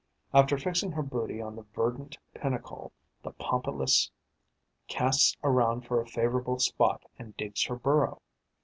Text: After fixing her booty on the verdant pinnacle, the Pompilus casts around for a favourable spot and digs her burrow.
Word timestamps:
After 0.33 0.57
fixing 0.57 0.93
her 0.93 1.03
booty 1.03 1.39
on 1.43 1.55
the 1.55 1.61
verdant 1.61 2.17
pinnacle, 2.33 2.91
the 3.21 3.33
Pompilus 3.33 4.09
casts 4.87 5.37
around 5.43 5.81
for 5.81 6.01
a 6.01 6.07
favourable 6.07 6.57
spot 6.57 7.03
and 7.19 7.37
digs 7.37 7.65
her 7.65 7.75
burrow. 7.75 8.19